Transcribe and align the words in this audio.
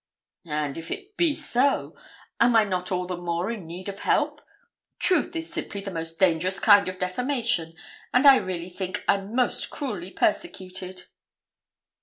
'And 0.47 0.79
if 0.79 0.89
it 0.89 1.15
be 1.15 1.35
so, 1.35 1.95
am 2.39 2.55
I 2.55 2.63
not 2.63 2.91
all 2.91 3.05
the 3.05 3.15
more 3.17 3.51
in 3.51 3.67
need 3.67 3.87
of 3.87 3.99
help? 3.99 4.41
Truth 4.97 5.35
is 5.35 5.53
simply 5.53 5.81
the 5.81 5.91
most 5.91 6.19
dangerous 6.19 6.59
kind 6.59 6.89
of 6.89 6.97
defamation, 6.97 7.75
and 8.11 8.25
I 8.25 8.37
really 8.37 8.71
think 8.71 9.03
I'm 9.07 9.35
most 9.35 9.69
cruelly 9.69 10.09
persecuted.' 10.09 11.03